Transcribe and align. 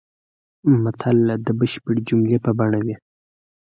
متل 0.81 1.17
د 1.45 1.47
بشپړې 1.59 2.01
جملې 2.07 2.37
په 2.45 2.51
بڼه 2.57 2.79
وي 2.85 2.95